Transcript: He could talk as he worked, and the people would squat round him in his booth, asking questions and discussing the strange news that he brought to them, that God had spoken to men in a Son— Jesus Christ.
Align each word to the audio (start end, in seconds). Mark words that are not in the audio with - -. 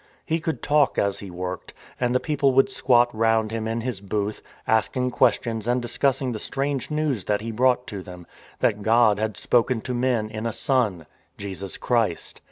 He 0.25 0.39
could 0.39 0.63
talk 0.63 0.97
as 0.97 1.19
he 1.19 1.29
worked, 1.29 1.75
and 1.99 2.15
the 2.15 2.19
people 2.19 2.53
would 2.53 2.71
squat 2.71 3.13
round 3.15 3.51
him 3.51 3.67
in 3.67 3.81
his 3.81 4.01
booth, 4.01 4.41
asking 4.65 5.11
questions 5.11 5.67
and 5.67 5.79
discussing 5.79 6.31
the 6.31 6.39
strange 6.39 6.89
news 6.89 7.25
that 7.25 7.41
he 7.41 7.51
brought 7.51 7.85
to 7.85 8.01
them, 8.01 8.25
that 8.61 8.81
God 8.81 9.19
had 9.19 9.37
spoken 9.37 9.79
to 9.81 9.93
men 9.93 10.27
in 10.31 10.47
a 10.47 10.51
Son— 10.53 11.05
Jesus 11.37 11.77
Christ. 11.77 12.39